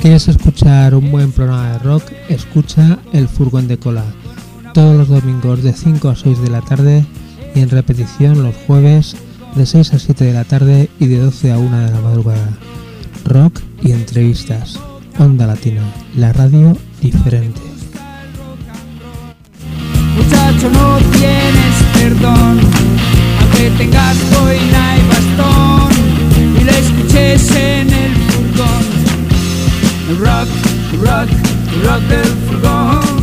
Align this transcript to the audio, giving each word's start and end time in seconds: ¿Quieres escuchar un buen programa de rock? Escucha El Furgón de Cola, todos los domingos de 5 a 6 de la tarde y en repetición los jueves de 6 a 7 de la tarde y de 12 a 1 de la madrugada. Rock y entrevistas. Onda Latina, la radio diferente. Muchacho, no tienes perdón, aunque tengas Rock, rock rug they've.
¿Quieres 0.00 0.28
escuchar 0.28 0.94
un 0.94 1.10
buen 1.10 1.30
programa 1.30 1.72
de 1.72 1.78
rock? 1.80 2.04
Escucha 2.30 2.98
El 3.12 3.28
Furgón 3.28 3.68
de 3.68 3.78
Cola, 3.78 4.04
todos 4.72 4.96
los 4.96 5.08
domingos 5.08 5.62
de 5.62 5.74
5 5.74 6.08
a 6.08 6.16
6 6.16 6.40
de 6.40 6.48
la 6.48 6.62
tarde 6.62 7.04
y 7.54 7.60
en 7.60 7.68
repetición 7.68 8.42
los 8.42 8.56
jueves 8.66 9.14
de 9.54 9.66
6 9.66 9.92
a 9.92 9.98
7 9.98 10.24
de 10.24 10.32
la 10.32 10.44
tarde 10.44 10.88
y 10.98 11.06
de 11.06 11.18
12 11.18 11.52
a 11.52 11.58
1 11.58 11.78
de 11.80 11.90
la 11.90 12.00
madrugada. 12.00 12.48
Rock 13.26 13.60
y 13.82 13.92
entrevistas. 13.92 14.80
Onda 15.18 15.46
Latina, 15.46 15.82
la 16.16 16.32
radio 16.32 16.74
diferente. 17.02 17.60
Muchacho, 20.16 20.70
no 20.70 20.96
tienes 21.12 21.74
perdón, 21.92 22.58
aunque 23.38 23.70
tengas 23.76 24.16
Rock, 31.00 31.30
rock 31.82 32.02
rug 32.02 32.02
they've. 32.08 33.19